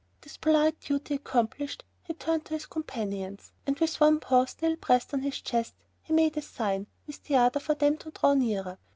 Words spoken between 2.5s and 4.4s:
his companions, and with one